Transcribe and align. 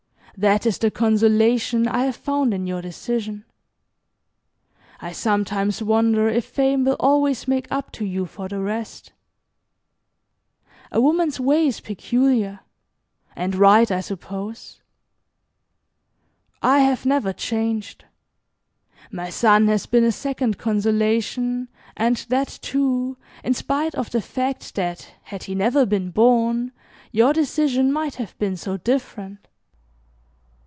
That 0.37 0.65
is 0.65 0.79
the 0.79 0.89
consolation 0.89 1.87
I 1.87 2.05
have 2.05 2.15
found 2.15 2.51
in 2.51 2.65
your 2.65 2.81
decision. 2.81 3.45
I 4.99 5.11
sometimes 5.11 5.83
wonder 5.83 6.27
if 6.29 6.45
Fame 6.45 6.83
will 6.85 6.95
always 6.99 7.47
make 7.47 7.67
up 7.71 7.91
to 7.91 8.05
you 8.05 8.25
for 8.25 8.47
the 8.47 8.59
rest. 8.59 9.11
A 10.91 10.99
woman's 10.99 11.39
way 11.39 11.67
is 11.67 11.79
peculiar 11.79 12.61
and 13.35 13.53
right, 13.55 13.91
I 13.91 14.01
suppose. 14.01 14.81
I 16.63 16.79
have 16.79 17.05
never 17.05 17.33
changed. 17.33 18.05
My 19.11 19.29
son 19.29 19.67
has 19.67 19.85
been 19.85 20.05
a 20.05 20.11
second 20.11 20.57
consolation, 20.57 21.67
and 21.95 22.15
that, 22.29 22.47
too, 22.63 23.15
in 23.43 23.53
spite 23.53 23.93
of 23.93 24.09
the 24.09 24.21
fact 24.21 24.73
that, 24.73 25.11
had 25.23 25.43
he 25.43 25.53
never 25.53 25.85
been 25.85 26.09
born, 26.09 26.71
your 27.11 27.31
decision 27.31 27.91
might 27.93 28.15
have 28.15 28.35
been 28.39 28.57
so 28.57 28.75
different. 28.77 29.47